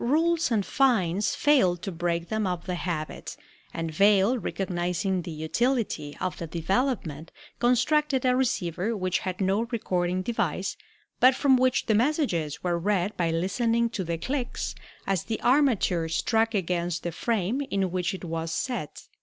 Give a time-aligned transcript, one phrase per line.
[0.03, 3.37] Rules and fines failed to break them of the habit,
[3.71, 10.23] and Vail, recognizing the utility of the development, constructed a receiver which had no recording
[10.23, 10.75] device,
[11.19, 14.73] but from which the messages were read by listening to the clicks
[15.05, 19.03] as the armature struck against the frame in which it was set.